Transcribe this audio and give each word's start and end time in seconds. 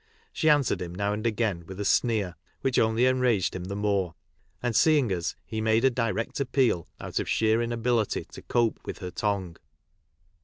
She 0.33 0.49
answered 0.49 0.81
him 0.81 0.95
now 0.95 1.13
and 1.13 1.27
again 1.27 1.63
with 1.67 1.79
a 1.79 1.85
sneer, 1.85 2.33
which 2.61 2.79
only 2.79 3.05
enraged 3.05 3.55
him 3.55 3.65
the 3.65 3.75
more, 3.75 4.15
and 4.63 4.75
seeing 4.75 5.13
us 5.13 5.35
he 5.45 5.61
made 5.61 5.85
a 5.85 5.91
direct 5.91 6.39
appeal 6.39 6.87
out 6.99 7.19
of 7.19 7.29
sheer 7.29 7.61
inability 7.61 8.25
to 8.31 8.41
cope 8.41 8.79
with 8.83 8.97
her 8.97 9.11
tongue. 9.11 9.57